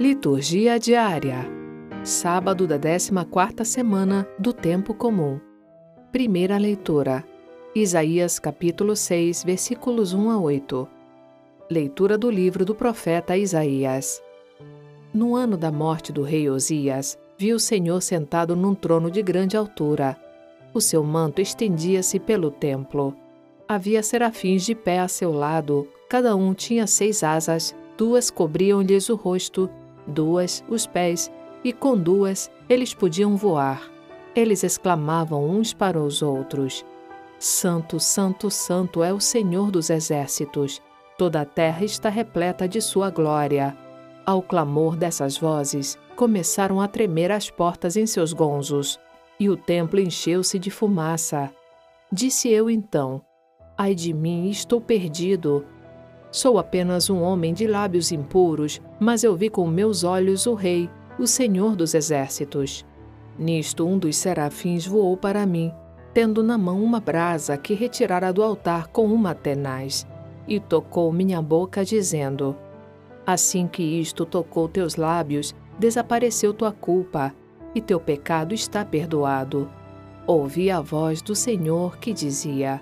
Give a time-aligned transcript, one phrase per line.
[0.00, 1.46] Liturgia diária.
[2.02, 5.38] Sábado da 14ª semana do tempo comum.
[6.10, 7.22] Primeira leitura.
[7.74, 10.88] Isaías capítulo 6, versículos 1 a 8.
[11.70, 14.22] Leitura do livro do profeta Isaías.
[15.12, 19.54] No ano da morte do rei Osias, viu o Senhor sentado num trono de grande
[19.54, 20.16] altura.
[20.72, 23.14] O seu manto estendia-se pelo templo.
[23.68, 29.14] Havia serafins de pé a seu lado, cada um tinha seis asas, duas cobriam-lhes o
[29.14, 29.68] rosto
[30.10, 31.30] duas os pés,
[31.64, 33.82] e com duas eles podiam voar.
[34.34, 36.84] Eles exclamavam uns para os outros:
[37.38, 40.82] Santo, Santo, Santo é o Senhor dos exércitos.
[41.16, 43.76] Toda a terra está repleta de sua glória.
[44.24, 48.98] Ao clamor dessas vozes, começaram a tremer as portas em seus gonzos,
[49.38, 51.50] e o templo encheu-se de fumaça.
[52.12, 53.22] Disse eu então:
[53.76, 55.64] Ai de mim, estou perdido,
[56.32, 60.88] Sou apenas um homem de lábios impuros, mas eu vi com meus olhos o Rei,
[61.18, 62.86] o Senhor dos Exércitos.
[63.36, 65.72] Nisto, um dos serafins voou para mim,
[66.14, 70.06] tendo na mão uma brasa que retirara do altar com uma tenaz,
[70.46, 72.56] e tocou minha boca, dizendo:
[73.26, 77.34] Assim que isto tocou teus lábios, desapareceu tua culpa,
[77.74, 79.68] e teu pecado está perdoado.
[80.28, 82.80] Ouvi a voz do Senhor que dizia: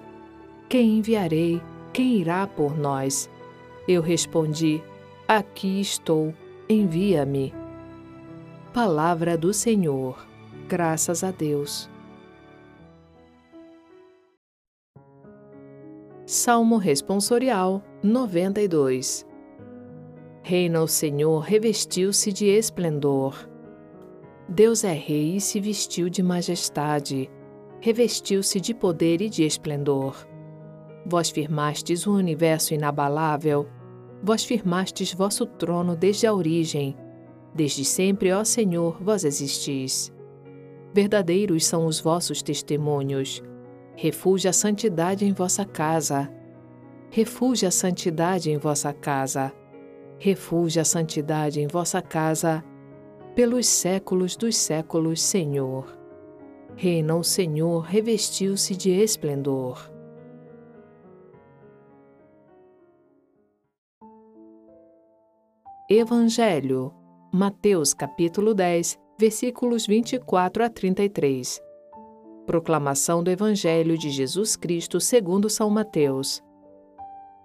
[0.68, 1.62] Quem enviarei?
[1.94, 3.30] Quem irá por nós?
[3.88, 4.82] Eu respondi:
[5.26, 6.34] Aqui estou,
[6.68, 7.54] envia-me.
[8.74, 10.28] Palavra do Senhor.
[10.68, 11.88] Graças a Deus.
[16.26, 19.26] Salmo Responsorial 92
[20.42, 23.48] Reina o Senhor, revestiu-se de esplendor.
[24.46, 27.30] Deus é rei e se vestiu de majestade,
[27.80, 30.28] revestiu-se de poder e de esplendor.
[31.06, 33.66] Vós firmastes o universo inabalável,
[34.22, 36.96] Vós firmastes vosso trono desde a origem.
[37.54, 40.12] Desde sempre, ó Senhor, vós existis.
[40.92, 43.42] Verdadeiros são os vossos testemunhos.
[43.94, 46.32] Refúgio a santidade em vossa casa.
[47.10, 49.52] Refúgio a santidade em vossa casa.
[50.18, 52.64] Refúgio a santidade em vossa casa.
[53.34, 55.96] Pelos séculos dos séculos, Senhor.
[56.76, 59.90] Reina o Senhor, revestiu-se de esplendor.
[65.90, 66.92] Evangelho,
[67.32, 71.62] Mateus capítulo 10, versículos 24 a 33.
[72.44, 76.42] Proclamação do Evangelho de Jesus Cristo segundo São Mateus.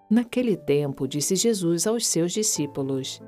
[0.09, 3.21] Naquele tempo disse Jesus aos seus discípulos: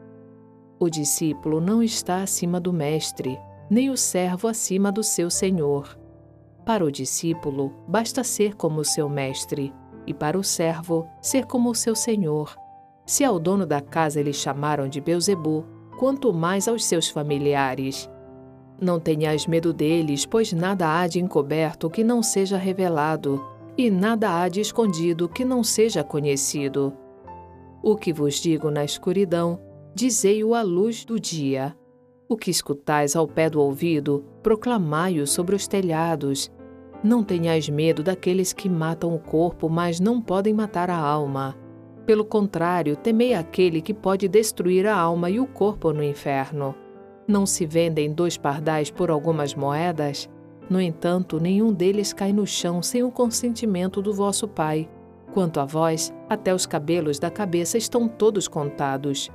[0.77, 3.39] O discípulo não está acima do mestre,
[3.69, 5.97] nem o servo acima do seu senhor.
[6.65, 9.73] Para o discípulo, basta ser como o seu mestre,
[10.05, 12.64] e para o servo, ser como o seu senhor.
[13.05, 15.65] Se ao dono da casa eles chamaram de Beuzebu,
[15.97, 18.09] quanto mais aos seus familiares.
[18.81, 23.41] Não tenhais medo deles, pois nada há de encoberto que não seja revelado,
[23.77, 26.93] e nada há de escondido que não seja conhecido.
[27.83, 29.59] O que vos digo na escuridão,
[29.93, 31.75] dizei-o à luz do dia.
[32.27, 36.51] O que escutais ao pé do ouvido, proclamai-o sobre os telhados.
[37.03, 41.55] Não tenhais medo daqueles que matam o corpo, mas não podem matar a alma.
[42.05, 46.75] Pelo contrário, temei aquele que pode destruir a alma e o corpo no inferno.
[47.27, 50.29] Não se vendem dois pardais por algumas moedas?
[50.69, 54.87] No entanto, nenhum deles cai no chão sem o consentimento do vosso Pai.
[55.33, 59.31] Quanto a vós, até os cabelos da cabeça estão todos contados.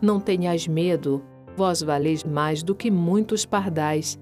[0.00, 1.22] Não tenhais medo,
[1.56, 4.18] vós valeis mais do que muitos pardais.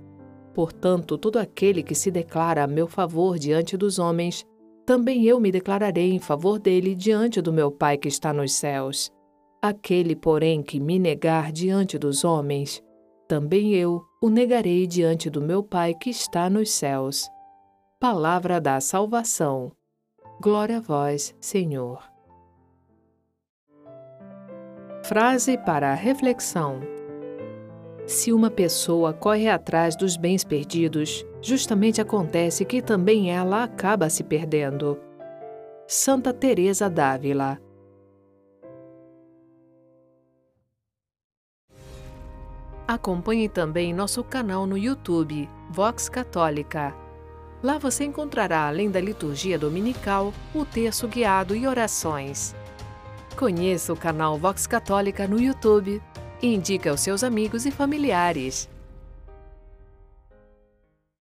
[0.52, 4.44] Portanto, todo aquele que se declara a meu favor diante dos homens,
[4.84, 9.12] também eu me declararei em favor dele diante do meu Pai que está nos céus.
[9.60, 12.82] Aquele, porém, que me negar diante dos homens,
[13.28, 17.28] também eu o negarei diante do meu Pai que está nos céus.
[18.00, 19.70] Palavra da salvação.
[20.41, 22.03] Glória a vós, Senhor.
[25.04, 26.81] Frase para a reflexão.
[28.06, 34.22] Se uma pessoa corre atrás dos bens perdidos, justamente acontece que também ela acaba se
[34.22, 34.98] perdendo.
[35.86, 37.60] Santa Teresa d'Ávila
[42.86, 46.94] Acompanhe também nosso canal no YouTube, Vox Católica.
[47.62, 52.54] Lá você encontrará, além da liturgia dominical, o texto guiado e orações.
[53.36, 56.02] Conheça o canal Vox Católica no YouTube
[56.42, 58.68] e indique aos seus amigos e familiares.